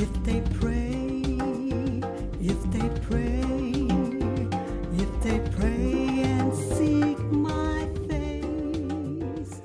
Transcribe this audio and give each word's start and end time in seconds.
If 0.00 0.22
they 0.22 0.40
pray, 0.60 1.22
if 2.40 2.62
they 2.70 2.88
pray, 3.00 3.72
if 4.94 5.22
they 5.24 5.40
pray 5.56 6.20
and 6.22 6.54
seek 6.54 7.18
my 7.32 7.84
face. 8.06 9.60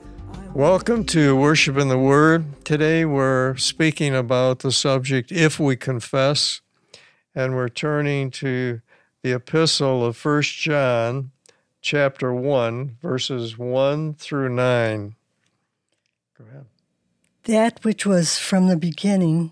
Welcome 0.55 1.05
to 1.05 1.35
Worship 1.35 1.77
in 1.77 1.89
the 1.89 1.99
Word. 1.99 2.65
Today 2.65 3.05
we're 3.05 3.55
speaking 3.57 4.15
about 4.15 4.59
the 4.59 4.71
subject 4.71 5.31
if 5.31 5.59
we 5.59 5.75
confess, 5.75 6.61
and 7.35 7.53
we're 7.53 7.69
turning 7.69 8.31
to 8.31 8.81
the 9.21 9.33
epistle 9.33 10.03
of 10.03 10.25
1 10.25 10.41
John, 10.41 11.29
chapter 11.79 12.33
1, 12.33 12.97
verses 13.03 13.55
1 13.59 14.15
through 14.15 14.49
9. 14.49 15.15
Go 16.39 16.45
ahead. 16.49 16.65
That 17.43 17.83
which 17.83 18.07
was 18.07 18.39
from 18.39 18.67
the 18.67 18.77
beginning, 18.77 19.51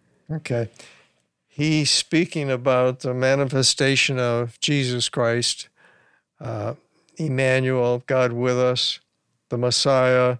Okay. 0.31 0.69
He's 1.49 1.91
speaking 1.91 2.49
about 2.49 3.01
the 3.01 3.13
manifestation 3.13 4.17
of 4.17 4.57
Jesus 4.61 5.09
Christ, 5.09 5.67
uh, 6.39 6.75
Emmanuel, 7.17 8.03
God 8.07 8.31
with 8.31 8.57
us, 8.57 9.01
the 9.49 9.57
Messiah, 9.57 10.37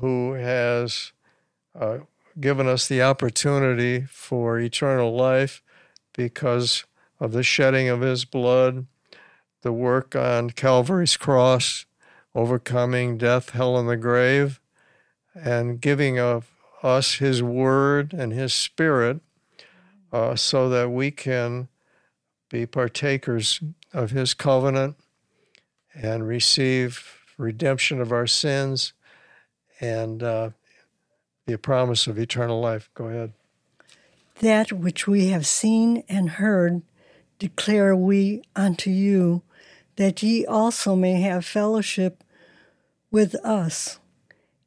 who 0.00 0.32
has 0.32 1.12
uh, 1.78 1.98
given 2.40 2.66
us 2.66 2.88
the 2.88 3.02
opportunity 3.02 4.06
for 4.08 4.58
eternal 4.58 5.14
life 5.14 5.62
because 6.14 6.84
of 7.20 7.32
the 7.32 7.42
shedding 7.42 7.88
of 7.88 8.00
his 8.00 8.24
blood, 8.24 8.86
the 9.60 9.72
work 9.72 10.16
on 10.16 10.48
Calvary's 10.50 11.18
cross, 11.18 11.84
overcoming 12.34 13.18
death, 13.18 13.50
hell, 13.50 13.76
and 13.76 13.88
the 13.88 13.98
grave, 13.98 14.60
and 15.34 15.78
giving 15.78 16.18
of 16.18 16.51
us 16.82 17.14
his 17.14 17.42
word 17.42 18.12
and 18.12 18.32
his 18.32 18.52
spirit 18.52 19.20
uh, 20.12 20.36
so 20.36 20.68
that 20.68 20.90
we 20.90 21.10
can 21.10 21.68
be 22.50 22.66
partakers 22.66 23.60
of 23.92 24.10
his 24.10 24.34
covenant 24.34 24.96
and 25.94 26.26
receive 26.26 27.22
redemption 27.38 28.00
of 28.00 28.12
our 28.12 28.26
sins 28.26 28.92
and 29.80 30.22
uh, 30.22 30.50
the 31.46 31.58
promise 31.58 32.06
of 32.06 32.18
eternal 32.18 32.60
life. 32.60 32.90
Go 32.94 33.06
ahead. 33.06 33.32
That 34.40 34.72
which 34.72 35.06
we 35.06 35.28
have 35.28 35.46
seen 35.46 36.04
and 36.08 36.30
heard 36.30 36.82
declare 37.38 37.96
we 37.96 38.42
unto 38.54 38.90
you, 38.90 39.42
that 39.96 40.22
ye 40.22 40.46
also 40.46 40.94
may 40.94 41.20
have 41.20 41.44
fellowship 41.44 42.22
with 43.10 43.34
us. 43.44 43.98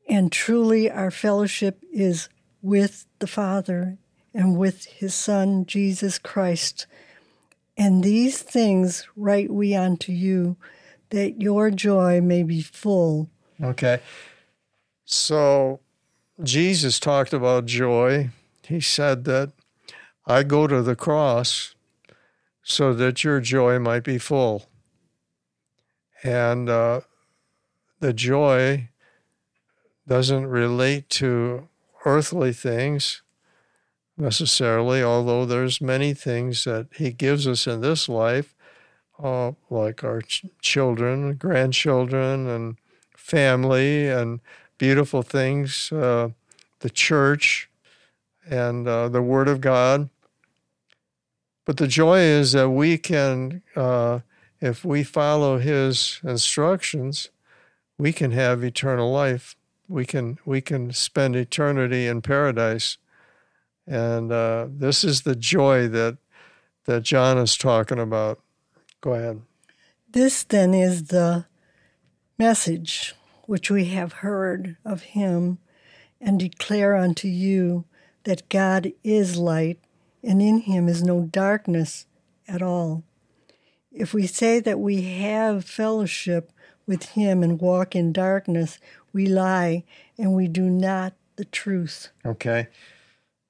And 0.08 0.32
truly 0.32 0.90
our 0.90 1.12
fellowship 1.12 1.84
is 1.92 2.30
with 2.62 3.06
the 3.20 3.28
Father 3.28 3.98
and 4.34 4.58
with 4.58 4.86
his 4.86 5.16
Son, 5.16 5.66
Jesus 5.66 6.20
Christ. 6.20 6.88
And 7.78 8.04
these 8.04 8.42
things 8.42 9.08
write 9.16 9.52
we 9.52 9.76
unto 9.76 10.12
you, 10.12 10.58
that 11.10 11.42
your 11.42 11.72
joy 11.72 12.22
may 12.22 12.44
be 12.44 12.62
full. 12.62 13.30
Okay. 13.62 14.00
So 15.06 15.80
Jesus 16.44 17.00
talked 17.00 17.34
about 17.34 17.66
joy. 17.66 18.30
He 18.64 18.82
said 18.82 19.24
that 19.26 19.52
I 20.26 20.44
go 20.44 20.68
to 20.68 20.82
the 20.82 20.96
cross 20.96 21.76
so 22.64 22.94
that 22.94 23.24
your 23.24 23.40
joy 23.40 23.80
might 23.80 24.04
be 24.04 24.18
full. 24.18 24.66
And 26.24 26.68
uh, 26.68 27.02
the 28.00 28.12
joy 28.12 28.90
doesn't 30.08 30.48
relate 30.48 31.10
to 31.10 31.68
earthly 32.06 32.54
things 32.54 33.22
necessarily, 34.18 35.04
although 35.04 35.46
there's 35.46 35.82
many 35.82 36.14
things 36.14 36.64
that 36.64 36.88
he 36.96 37.12
gives 37.12 37.48
us 37.48 37.68
in 37.68 37.82
this 37.82 38.08
life, 38.08 38.56
uh, 39.22 39.52
like 39.70 40.04
our 40.04 40.22
ch- 40.22 40.46
children, 40.62 41.36
grandchildren, 41.36 42.48
and 42.48 42.78
family, 43.16 44.08
and 44.08 44.40
beautiful 44.78 45.22
things, 45.22 45.92
uh, 45.92 46.30
the 46.80 46.90
church, 46.90 47.70
and 48.50 48.88
uh, 48.88 49.10
the 49.10 49.22
Word 49.22 49.48
of 49.48 49.60
God. 49.60 50.10
But 51.66 51.78
the 51.78 51.88
joy 51.88 52.20
is 52.20 52.52
that 52.52 52.70
we 52.70 52.98
can, 52.98 53.64
uh, 53.76 54.20
if 54.62 54.86
we 54.86 55.04
follow 55.04 55.58
His 55.58 56.20
instructions, 56.24 57.30
we 57.98 58.14
can 58.14 58.32
have 58.32 58.64
eternal 58.64 59.12
life. 59.12 59.56
We 59.88 60.06
can 60.06 60.40
we 60.46 60.62
can 60.62 60.92
spend 60.94 61.36
eternity 61.36 62.08
in 62.08 62.22
paradise, 62.22 62.98
and 63.86 64.32
uh, 64.32 64.68
this 64.70 65.04
is 65.04 65.22
the 65.22 65.36
joy 65.36 65.88
that 65.90 66.18
that 66.86 67.04
John 67.04 67.38
is 67.38 67.58
talking 67.58 68.00
about. 68.00 68.40
Go 69.02 69.14
ahead. 69.14 69.42
This 70.10 70.44
then 70.44 70.74
is 70.74 71.06
the 71.06 71.46
message 72.38 73.14
which 73.44 73.70
we 73.70 73.86
have 73.86 74.14
heard 74.14 74.78
of 74.84 75.02
him 75.02 75.60
and 76.20 76.40
declare 76.40 76.96
unto 76.96 77.28
you 77.28 77.86
that 78.24 78.50
God 78.50 78.92
is 79.04 79.38
light 79.38 79.80
and 80.24 80.42
in 80.42 80.62
him 80.62 80.88
is 80.90 81.04
no 81.04 81.22
darkness 81.22 82.08
at 82.48 82.62
all. 82.62 83.04
If 83.92 84.14
we 84.14 84.28
say 84.28 84.60
that 84.60 84.80
we 84.80 85.04
have 85.04 85.66
fellowship 85.66 86.52
with 86.88 87.10
him 87.10 87.44
and 87.44 87.62
walk 87.62 87.96
in 87.96 88.12
darkness, 88.12 88.80
we 89.16 89.26
lie 89.28 89.86
and 90.18 90.34
we 90.36 90.50
do 90.50 90.70
not 90.70 91.14
the 91.38 91.46
truth. 91.46 92.10
Okay. 92.26 92.68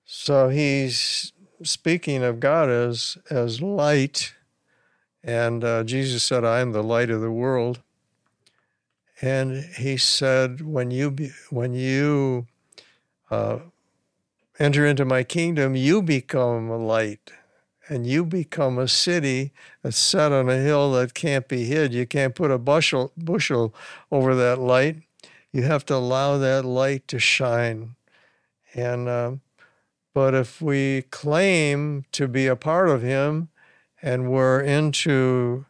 So 0.06 0.50
he's 0.50 1.34
speaking 1.64 2.24
of 2.24 2.40
God 2.40 2.70
as 2.70 3.18
as 3.32 3.62
light, 3.62 4.36
and 5.24 5.64
uh, 5.64 5.84
Jesus 5.84 6.22
said, 6.22 6.46
"I 6.46 6.60
am 6.60 6.72
the 6.72 6.84
light 6.84 7.10
of 7.10 7.22
the 7.22 7.32
world." 7.32 7.82
And 9.22 9.66
he 9.78 9.98
said, 9.98 10.62
"When 10.62 10.92
you 10.92 11.10
be, 11.10 11.32
when 11.50 11.74
you 11.74 12.46
uh, 13.32 13.60
enter 14.60 14.86
into 14.86 15.04
my 15.04 15.24
kingdom, 15.24 15.76
you 15.76 16.04
become 16.04 16.70
a 16.70 16.78
light, 16.78 17.32
and 17.90 18.06
you 18.06 18.24
become 18.24 18.78
a 18.78 18.88
city 18.88 19.52
that's 19.82 19.98
set 19.98 20.32
on 20.32 20.48
a 20.48 20.58
hill 20.58 20.92
that 20.92 21.16
can't 21.16 21.48
be 21.48 21.66
hid. 21.66 21.92
You 21.92 22.06
can't 22.06 22.36
put 22.36 22.52
a 22.52 22.60
bushel 22.60 23.12
bushel 23.18 23.74
over 24.12 24.36
that 24.36 24.60
light. 24.60 24.98
You 25.56 25.64
have 25.64 25.86
to 25.86 25.96
allow 25.96 26.38
that 26.38 26.66
light 26.66 27.08
to 27.08 27.18
shine." 27.18 27.96
And 28.74 29.08
um, 29.08 29.42
but 30.14 30.34
if 30.34 30.62
we 30.62 31.04
claim 31.04 32.04
to 32.12 32.28
be 32.28 32.46
a 32.48 32.58
part 32.58 32.90
of 32.90 33.02
Him 33.02 33.48
and 34.02 34.30
we're 34.30 34.60
into 34.60 35.66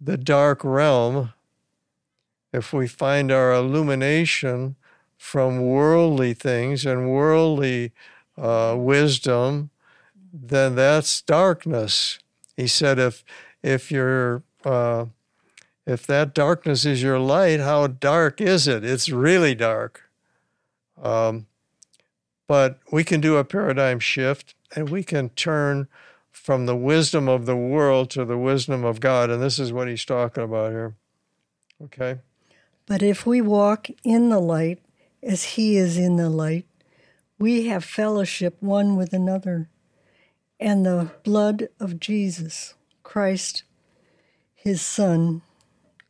the 0.00 0.16
dark 0.16 0.64
realm, 0.64 1.32
if 2.52 2.72
we 2.72 2.88
find 2.88 3.30
our 3.30 3.52
illumination 3.52 4.74
from 5.16 5.60
worldly 5.60 6.34
things 6.34 6.84
and 6.84 7.08
worldly 7.08 7.92
uh, 8.36 8.74
wisdom, 8.76 9.70
then 10.32 10.74
that's 10.74 11.22
darkness. 11.22 12.18
He 12.56 12.66
said, 12.66 12.98
if 12.98 13.22
if 13.62 13.92
you're 13.92 14.42
uh, 14.64 15.04
if 15.90 16.06
that 16.06 16.34
darkness 16.34 16.86
is 16.86 17.02
your 17.02 17.18
light, 17.18 17.58
how 17.58 17.88
dark 17.88 18.40
is 18.40 18.68
it? 18.68 18.84
It's 18.84 19.08
really 19.08 19.56
dark. 19.56 20.08
Um, 21.02 21.46
but 22.46 22.78
we 22.92 23.02
can 23.02 23.20
do 23.20 23.36
a 23.36 23.44
paradigm 23.44 23.98
shift 23.98 24.54
and 24.74 24.88
we 24.88 25.02
can 25.02 25.30
turn 25.30 25.88
from 26.30 26.66
the 26.66 26.76
wisdom 26.76 27.28
of 27.28 27.44
the 27.44 27.56
world 27.56 28.08
to 28.10 28.24
the 28.24 28.38
wisdom 28.38 28.84
of 28.84 29.00
God. 29.00 29.30
And 29.30 29.42
this 29.42 29.58
is 29.58 29.72
what 29.72 29.88
he's 29.88 30.04
talking 30.04 30.44
about 30.44 30.70
here. 30.70 30.94
Okay? 31.84 32.20
But 32.86 33.02
if 33.02 33.26
we 33.26 33.40
walk 33.40 33.88
in 34.04 34.30
the 34.30 34.40
light 34.40 34.80
as 35.22 35.44
he 35.44 35.76
is 35.76 35.98
in 35.98 36.16
the 36.16 36.30
light, 36.30 36.66
we 37.38 37.66
have 37.66 37.84
fellowship 37.84 38.56
one 38.60 38.96
with 38.96 39.12
another. 39.12 39.68
And 40.60 40.86
the 40.86 41.10
blood 41.24 41.68
of 41.80 41.98
Jesus 41.98 42.74
Christ, 43.02 43.64
his 44.54 44.82
Son, 44.82 45.42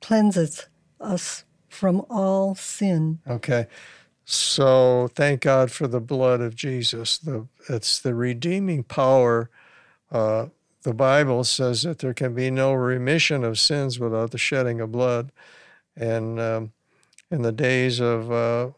cleanseth 0.00 0.68
us 1.00 1.44
from 1.68 2.04
all 2.10 2.54
sin. 2.54 3.20
Okay. 3.26 3.66
So 4.24 5.08
thank 5.14 5.40
God 5.40 5.70
for 5.70 5.88
the 5.88 6.00
blood 6.00 6.40
of 6.40 6.54
Jesus. 6.54 7.18
The, 7.18 7.46
it's 7.68 8.00
the 8.00 8.14
redeeming 8.14 8.84
power. 8.84 9.50
Uh, 10.10 10.46
the 10.82 10.94
Bible 10.94 11.44
says 11.44 11.82
that 11.82 11.98
there 11.98 12.14
can 12.14 12.34
be 12.34 12.50
no 12.50 12.72
remission 12.72 13.44
of 13.44 13.58
sins 13.58 13.98
without 13.98 14.30
the 14.30 14.38
shedding 14.38 14.80
of 14.80 14.92
blood. 14.92 15.32
And 15.96 16.40
um, 16.40 16.72
in 17.30 17.42
the 17.42 17.52
days 17.52 18.00
of 18.00 18.30
uh, 18.30 18.70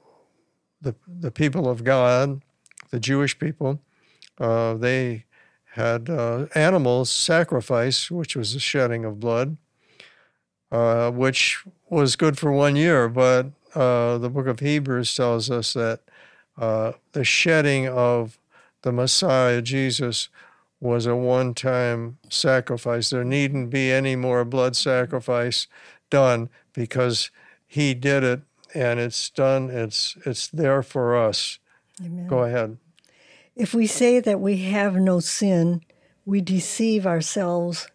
the, 0.80 0.94
the 1.06 1.30
people 1.30 1.68
of 1.68 1.84
God, 1.84 2.42
the 2.90 3.00
Jewish 3.00 3.38
people, 3.38 3.80
uh, 4.38 4.74
they 4.74 5.24
had 5.74 6.10
uh, 6.10 6.46
animals 6.54 7.10
sacrifice, 7.10 8.10
which 8.10 8.36
was 8.36 8.52
the 8.54 8.60
shedding 8.60 9.04
of 9.04 9.20
blood, 9.20 9.56
uh, 10.72 11.10
which 11.10 11.62
was 11.90 12.16
good 12.16 12.38
for 12.38 12.50
one 12.50 12.74
year. 12.74 13.08
But 13.08 13.48
uh, 13.74 14.18
the 14.18 14.30
book 14.30 14.46
of 14.46 14.60
Hebrews 14.60 15.14
tells 15.14 15.50
us 15.50 15.74
that 15.74 16.00
uh, 16.58 16.92
the 17.12 17.24
shedding 17.24 17.86
of 17.86 18.38
the 18.80 18.90
Messiah, 18.90 19.60
Jesus, 19.60 20.30
was 20.80 21.06
a 21.06 21.14
one 21.14 21.54
time 21.54 22.18
sacrifice. 22.30 23.10
There 23.10 23.22
needn't 23.22 23.70
be 23.70 23.92
any 23.92 24.16
more 24.16 24.44
blood 24.44 24.74
sacrifice 24.74 25.66
done 26.10 26.48
because 26.72 27.30
he 27.66 27.94
did 27.94 28.24
it 28.24 28.40
and 28.74 28.98
it's 28.98 29.28
done. 29.30 29.70
It's, 29.70 30.16
it's 30.24 30.48
there 30.48 30.82
for 30.82 31.16
us. 31.16 31.58
Amen. 32.04 32.26
Go 32.26 32.44
ahead. 32.44 32.78
If 33.54 33.74
we 33.74 33.86
say 33.86 34.18
that 34.20 34.40
we 34.40 34.56
have 34.56 34.96
no 34.96 35.20
sin, 35.20 35.82
we 36.24 36.40
deceive 36.40 37.06
ourselves 37.06 37.88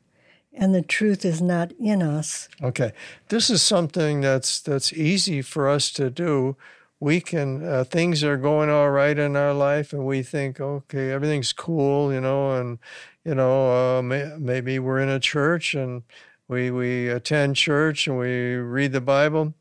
and 0.58 0.74
the 0.74 0.82
truth 0.82 1.24
is 1.24 1.42
not 1.42 1.72
in 1.80 2.02
us. 2.02 2.50
Okay. 2.62 2.92
This 3.30 3.50
is 3.50 3.62
something 3.62 4.22
that's 4.22 4.60
that's 4.60 4.92
easy 4.92 5.42
for 5.42 5.70
us 5.70 5.92
to 5.92 6.10
do. 6.10 6.58
We 7.00 7.22
can 7.22 7.64
uh, 7.64 7.84
things 7.84 8.24
are 8.24 8.38
going 8.38 8.70
all 8.70 8.90
right 8.90 9.18
in 9.18 9.36
our 9.36 9.54
life 9.54 9.94
and 9.94 10.06
we 10.06 10.24
think 10.24 10.60
okay, 10.60 11.12
everything's 11.12 11.54
cool, 11.54 12.12
you 12.12 12.20
know, 12.20 12.60
and 12.60 12.80
you 13.24 13.36
know, 13.36 13.98
uh, 13.98 14.02
may, 14.02 14.34
maybe 14.38 14.80
we're 14.80 15.00
in 15.00 15.10
a 15.10 15.20
church 15.20 15.76
and 15.76 16.04
we 16.48 16.72
we 16.72 17.10
attend 17.10 17.56
church 17.56 18.08
and 18.08 18.18
we 18.18 18.56
read 18.56 18.92
the 18.92 19.02
Bible. 19.02 19.54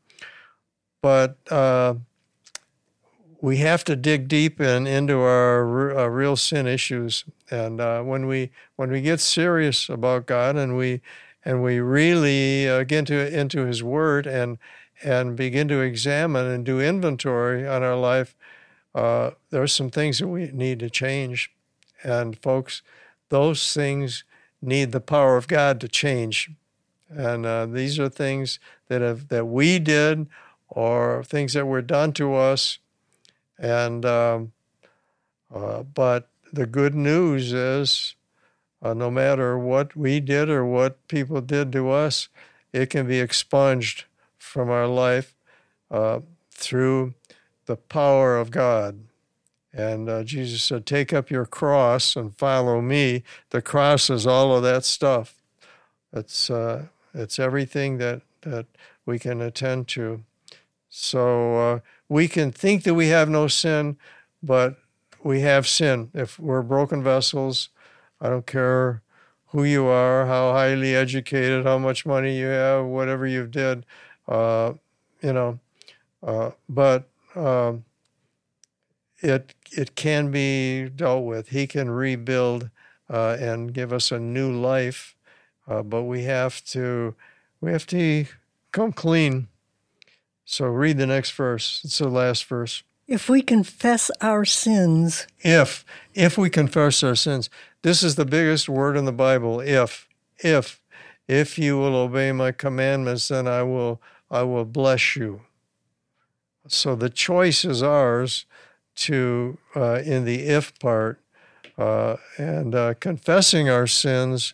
But 1.01 1.37
uh, 1.51 1.95
we 3.39 3.57
have 3.57 3.83
to 3.83 3.95
dig 3.95 4.27
deep 4.27 4.59
in 4.59 4.87
into 4.87 5.19
our 5.19 5.97
uh, 5.97 6.07
real 6.07 6.35
sin 6.35 6.67
issues, 6.67 7.23
and 7.51 7.79
uh, 7.79 8.01
when 8.01 8.25
we 8.25 8.51
when 8.75 8.89
we 8.89 9.01
get 9.01 9.19
serious 9.19 9.89
about 9.89 10.25
God 10.25 10.55
and 10.55 10.75
we 10.75 11.01
and 11.45 11.63
we 11.63 11.79
really 11.79 12.67
uh, 12.67 12.83
get 12.83 13.09
into 13.09 13.39
into 13.39 13.65
His 13.65 13.83
Word 13.83 14.25
and 14.25 14.57
and 15.03 15.35
begin 15.35 15.67
to 15.67 15.81
examine 15.81 16.47
and 16.47 16.65
do 16.65 16.81
inventory 16.81 17.67
on 17.67 17.83
our 17.83 17.95
life, 17.95 18.35
uh, 18.95 19.31
there 19.51 19.61
are 19.61 19.67
some 19.67 19.91
things 19.91 20.17
that 20.17 20.27
we 20.27 20.49
need 20.51 20.79
to 20.79 20.89
change, 20.89 21.51
and 22.03 22.39
folks, 22.39 22.81
those 23.29 23.73
things 23.73 24.23
need 24.61 24.91
the 24.91 24.99
power 25.01 25.37
of 25.37 25.47
God 25.47 25.79
to 25.81 25.87
change, 25.87 26.49
and 27.09 27.45
uh, 27.45 27.67
these 27.67 27.99
are 27.99 28.09
things 28.09 28.59
that 28.87 29.01
have 29.01 29.27
that 29.27 29.45
we 29.45 29.77
did 29.77 30.27
or 30.69 31.23
things 31.23 31.53
that 31.53 31.67
were 31.67 31.83
done 31.83 32.11
to 32.13 32.33
us 32.33 32.79
and 33.59 34.05
um, 34.05 34.51
uh, 35.53 35.83
but 35.83 36.29
the 36.51 36.65
good 36.65 36.95
news 36.95 37.53
is, 37.53 38.15
uh, 38.81 38.93
no 38.93 39.09
matter 39.09 39.57
what 39.57 39.95
we 39.95 40.19
did 40.19 40.49
or 40.49 40.65
what 40.65 41.07
people 41.07 41.41
did 41.41 41.71
to 41.71 41.89
us, 41.89 42.29
it 42.73 42.89
can 42.89 43.07
be 43.07 43.19
expunged 43.19 44.05
from 44.37 44.69
our 44.69 44.87
life 44.87 45.35
uh, 45.89 46.19
through 46.51 47.13
the 47.65 47.75
power 47.75 48.37
of 48.37 48.51
God. 48.51 48.99
And 49.73 50.09
uh, 50.09 50.23
Jesus 50.23 50.63
said, 50.63 50.85
Take 50.85 51.13
up 51.13 51.29
your 51.29 51.45
cross 51.45 52.15
and 52.15 52.35
follow 52.35 52.81
me. 52.81 53.23
The 53.51 53.61
cross 53.61 54.09
is 54.09 54.25
all 54.25 54.55
of 54.55 54.63
that 54.63 54.83
stuff. 54.85 55.35
It's, 56.13 56.49
uh, 56.49 56.85
it's 57.13 57.37
everything 57.37 57.97
that, 57.97 58.21
that 58.41 58.65
we 59.05 59.19
can 59.19 59.41
attend 59.41 59.87
to. 59.89 60.23
So 60.99 61.57
uh, 61.57 61.79
we 62.09 62.27
can 62.27 62.51
think 62.51 62.83
that 62.83 62.95
we 62.95 63.09
have 63.09 63.29
no 63.29 63.47
sin, 63.47 63.97
but 64.41 64.77
we 65.23 65.41
have 65.41 65.67
sin. 65.67 66.09
If 66.15 66.39
we're 66.39 66.63
broken 66.63 67.03
vessels, 67.03 67.69
I 68.19 68.29
don't 68.29 68.47
care 68.47 69.03
who 69.47 69.63
you 69.63 69.85
are, 69.85 70.25
how 70.25 70.53
highly 70.53 70.95
educated, 70.95 71.65
how 71.65 71.77
much 71.77 72.05
money 72.05 72.37
you 72.39 72.47
have, 72.47 72.85
whatever 72.85 73.27
you've 73.27 73.51
did, 73.51 73.85
uh, 74.27 74.73
you 75.21 75.33
know. 75.33 75.59
Uh, 76.23 76.51
but 76.67 77.07
um, 77.35 77.85
it 79.19 79.53
it 79.71 79.95
can 79.95 80.31
be 80.31 80.89
dealt 80.89 81.25
with. 81.25 81.49
He 81.49 81.67
can 81.67 81.91
rebuild 81.91 82.71
uh, 83.07 83.37
and 83.39 83.71
give 83.71 83.93
us 83.93 84.11
a 84.11 84.19
new 84.19 84.51
life, 84.51 85.15
uh, 85.67 85.83
but 85.83 86.03
we 86.03 86.23
have 86.23 86.63
to 86.65 87.15
we 87.61 87.71
have 87.71 87.85
to 87.87 88.25
come 88.71 88.91
clean 88.91 89.47
so 90.49 90.65
read 90.65 90.97
the 90.97 91.05
next 91.05 91.31
verse. 91.31 91.81
It's 91.83 91.97
the 91.97 92.07
last 92.07 92.45
verse. 92.45 92.81
If 93.05 93.27
we 93.27 93.41
confess 93.41 94.09
our 94.21 94.45
sins. 94.45 95.27
If. 95.41 95.83
If 96.13 96.37
we 96.37 96.49
confess 96.49 97.03
our 97.03 97.15
sins. 97.15 97.49
This 97.81 98.01
is 98.01 98.15
the 98.15 98.25
biggest 98.25 98.69
word 98.69 98.95
in 98.95 99.03
the 99.03 99.11
Bible. 99.11 99.59
If. 99.59 100.07
If. 100.39 100.81
If 101.27 101.59
you 101.59 101.77
will 101.77 101.97
obey 101.97 102.31
my 102.31 102.53
commandments, 102.53 103.27
then 103.27 103.45
I 103.45 103.63
will 103.63 104.01
I 104.31 104.43
will 104.43 104.63
bless 104.63 105.17
you. 105.17 105.41
So 106.69 106.95
the 106.95 107.09
choice 107.09 107.65
is 107.65 107.83
ours 107.83 108.45
to 108.95 109.57
uh, 109.75 110.01
in 110.05 110.23
the 110.23 110.43
if 110.43 110.79
part, 110.79 111.19
uh, 111.77 112.15
and 112.37 112.73
uh, 112.73 112.93
confessing 113.01 113.67
our 113.69 113.85
sins 113.85 114.53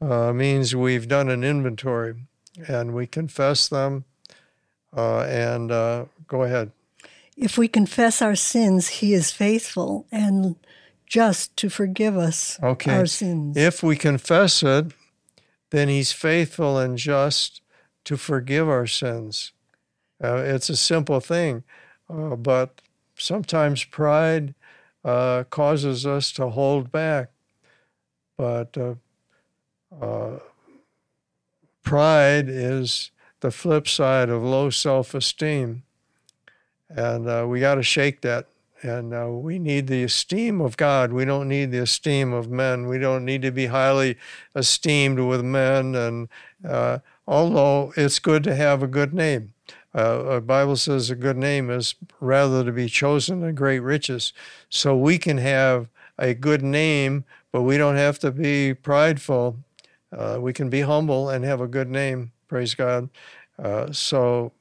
uh, 0.00 0.32
means 0.32 0.74
we've 0.74 1.06
done 1.06 1.28
an 1.28 1.44
inventory 1.44 2.14
and 2.66 2.94
we 2.94 3.06
confess 3.06 3.68
them 3.68 4.04
uh, 4.98 5.20
and 5.20 5.70
uh, 5.70 6.04
go 6.26 6.42
ahead. 6.42 6.72
If 7.36 7.56
we 7.56 7.68
confess 7.68 8.20
our 8.20 8.34
sins, 8.34 8.88
He 8.88 9.14
is 9.14 9.30
faithful 9.30 10.06
and 10.10 10.56
just 11.06 11.56
to 11.58 11.70
forgive 11.70 12.16
us 12.16 12.58
okay. 12.60 12.98
our 12.98 13.06
sins. 13.06 13.56
If 13.56 13.82
we 13.82 13.96
confess 13.96 14.62
it, 14.62 14.92
then 15.70 15.88
He's 15.88 16.10
faithful 16.10 16.78
and 16.78 16.98
just 16.98 17.62
to 18.04 18.16
forgive 18.16 18.68
our 18.68 18.88
sins. 18.88 19.52
Uh, 20.22 20.38
it's 20.38 20.68
a 20.68 20.76
simple 20.76 21.20
thing, 21.20 21.62
uh, 22.10 22.34
but 22.34 22.82
sometimes 23.14 23.84
pride 23.84 24.54
uh, 25.04 25.44
causes 25.44 26.04
us 26.04 26.32
to 26.32 26.48
hold 26.48 26.90
back. 26.90 27.30
But 28.36 28.76
uh, 28.76 30.38
pride 31.84 32.48
is 32.48 33.12
the 33.40 33.50
flip 33.50 33.88
side 33.88 34.28
of 34.28 34.42
low 34.42 34.70
self 34.70 35.14
esteem. 35.14 35.82
And 36.88 37.28
uh, 37.28 37.46
we 37.48 37.60
got 37.60 37.76
to 37.76 37.82
shake 37.82 38.22
that. 38.22 38.46
And 38.80 39.12
uh, 39.12 39.28
we 39.28 39.58
need 39.58 39.88
the 39.88 40.04
esteem 40.04 40.60
of 40.60 40.76
God. 40.76 41.12
We 41.12 41.24
don't 41.24 41.48
need 41.48 41.72
the 41.72 41.78
esteem 41.78 42.32
of 42.32 42.48
men. 42.48 42.86
We 42.86 42.98
don't 42.98 43.24
need 43.24 43.42
to 43.42 43.50
be 43.50 43.66
highly 43.66 44.16
esteemed 44.54 45.18
with 45.18 45.42
men. 45.42 45.96
And 45.96 46.28
uh, 46.66 46.98
although 47.26 47.92
it's 47.96 48.20
good 48.20 48.44
to 48.44 48.54
have 48.54 48.82
a 48.82 48.86
good 48.86 49.12
name, 49.12 49.52
uh, 49.94 50.34
the 50.34 50.40
Bible 50.40 50.76
says 50.76 51.10
a 51.10 51.16
good 51.16 51.36
name 51.36 51.70
is 51.70 51.96
rather 52.20 52.64
to 52.64 52.70
be 52.70 52.88
chosen 52.88 53.40
than 53.40 53.56
great 53.56 53.80
riches. 53.80 54.32
So 54.70 54.96
we 54.96 55.18
can 55.18 55.38
have 55.38 55.88
a 56.16 56.34
good 56.34 56.62
name, 56.62 57.24
but 57.50 57.62
we 57.62 57.78
don't 57.78 57.96
have 57.96 58.20
to 58.20 58.30
be 58.30 58.74
prideful. 58.74 59.56
Uh, 60.16 60.38
we 60.40 60.52
can 60.52 60.70
be 60.70 60.82
humble 60.82 61.28
and 61.28 61.44
have 61.44 61.60
a 61.60 61.66
good 61.66 61.90
name. 61.90 62.30
Praise 62.48 62.74
God. 62.74 63.10
Uh, 63.58 63.92
so 63.92 64.52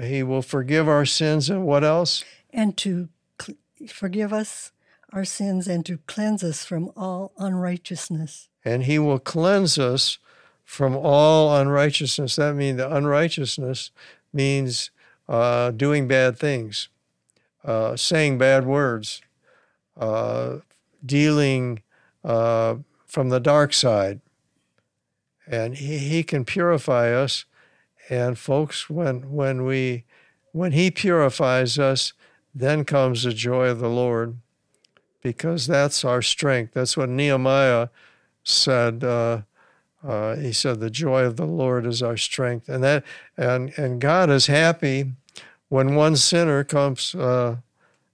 he 0.00 0.22
will 0.22 0.42
forgive 0.42 0.88
our 0.88 1.06
sins 1.06 1.48
and 1.48 1.64
what 1.64 1.84
else? 1.84 2.24
And 2.50 2.76
to 2.78 3.08
cl- 3.40 3.58
forgive 3.88 4.32
us 4.32 4.72
our 5.12 5.24
sins 5.24 5.66
and 5.66 5.84
to 5.86 5.98
cleanse 6.06 6.44
us 6.44 6.64
from 6.64 6.90
all 6.96 7.32
unrighteousness. 7.38 8.48
And 8.64 8.84
he 8.84 8.98
will 8.98 9.18
cleanse 9.18 9.78
us 9.78 10.18
from 10.64 10.96
all 10.96 11.56
unrighteousness. 11.56 12.36
That 12.36 12.54
means 12.54 12.76
the 12.76 12.94
unrighteousness 12.94 13.90
means 14.32 14.90
uh, 15.28 15.70
doing 15.70 16.06
bad 16.08 16.38
things, 16.38 16.88
uh, 17.64 17.96
saying 17.96 18.38
bad 18.38 18.66
words, 18.66 19.22
uh, 19.96 20.58
dealing 21.04 21.82
uh, 22.24 22.76
from 23.06 23.30
the 23.30 23.40
dark 23.40 23.72
side, 23.72 24.20
and 25.48 25.76
he, 25.76 25.98
he 25.98 26.22
can 26.22 26.44
purify 26.44 27.12
us. 27.12 27.44
And 28.10 28.38
folks, 28.38 28.88
when 28.88 29.32
when 29.32 29.64
we 29.64 30.04
when 30.52 30.72
he 30.72 30.90
purifies 30.90 31.78
us, 31.78 32.12
then 32.54 32.84
comes 32.84 33.22
the 33.22 33.32
joy 33.32 33.68
of 33.68 33.80
the 33.80 33.88
Lord, 33.88 34.38
because 35.22 35.66
that's 35.66 36.04
our 36.04 36.22
strength. 36.22 36.74
That's 36.74 36.96
what 36.96 37.08
Nehemiah 37.08 37.88
said. 38.44 39.04
Uh, 39.04 39.42
uh, 40.02 40.36
he 40.36 40.52
said, 40.52 40.80
"The 40.80 40.90
joy 40.90 41.24
of 41.24 41.36
the 41.36 41.46
Lord 41.46 41.84
is 41.84 42.02
our 42.02 42.16
strength," 42.16 42.68
and 42.68 42.82
that 42.84 43.04
and 43.36 43.72
and 43.76 44.00
God 44.00 44.30
is 44.30 44.46
happy 44.46 45.12
when 45.68 45.94
one 45.94 46.16
sinner 46.16 46.64
comes 46.64 47.14
uh, 47.14 47.56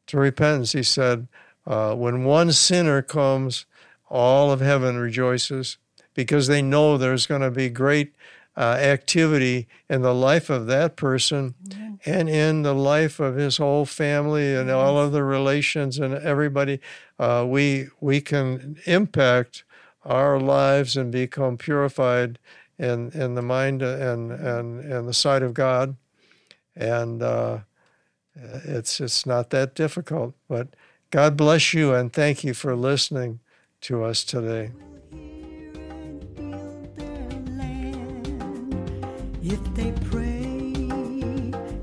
to 0.07 0.17
repentance, 0.19 0.73
he 0.73 0.83
said, 0.83 1.29
uh, 1.67 1.95
when 1.95 2.25
one 2.25 2.53
sinner 2.53 3.01
comes, 3.01 3.65
all 4.11 4.51
of 4.51 4.61
heaven 4.61 4.97
rejoices 4.99 5.79
because 6.15 6.47
they 6.47 6.63
know 6.63 6.97
there's 6.97 7.27
going 7.27 7.43
to 7.43 7.51
be 7.51 7.69
great 7.69 8.15
uh, 8.57 8.77
activity 8.81 9.67
in 9.89 10.03
the 10.03 10.15
life 10.15 10.49
of 10.49 10.67
that 10.67 10.97
person 10.97 11.55
mm-hmm. 11.67 11.95
and 12.07 12.29
in 12.29 12.63
the 12.63 12.75
life 12.75 13.19
of 13.19 13.35
his 13.35 13.57
whole 13.57 13.85
family 13.85 14.55
and 14.55 14.71
all 14.71 14.99
of 14.99 15.13
the 15.13 15.25
relations 15.25 15.99
and 15.99 16.15
everybody. 16.15 16.81
Uh, 17.19 17.45
we 17.47 17.89
we 18.01 18.21
can 18.21 18.79
impact 18.87 19.65
our 20.05 20.39
lives 20.39 20.97
and 20.97 21.11
become 21.11 21.57
purified 21.57 22.39
in 22.79 23.11
in 23.11 23.35
the 23.35 23.43
mind 23.43 23.83
and 23.83 24.31
and 24.31 24.81
and 24.81 25.09
the 25.09 25.15
sight 25.15 25.43
of 25.43 25.55
God, 25.55 25.97
and 26.77 27.23
uh, 27.23 27.59
it's 28.37 29.01
it's 29.01 29.27
not 29.27 29.51
that 29.51 29.75
difficult. 29.75 30.35
But 30.49 30.69
God 31.11 31.37
bless 31.37 31.75
you 31.75 31.95
and 31.95 32.13
thank 32.13 32.45
you 32.45 32.55
for 32.55 32.75
listening 32.75 33.41
to 33.83 34.03
us 34.03 34.25
today. 34.25 34.73
If 39.55 39.73
they 39.77 39.93
pray, 40.11 40.73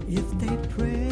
if 0.10 0.30
they 0.42 0.58
pray. 0.76 1.11